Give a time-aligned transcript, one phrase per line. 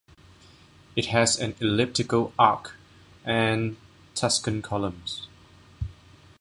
[0.95, 2.71] It has an elliptical arch
[3.23, 3.77] and
[4.15, 5.27] Tuscan columns.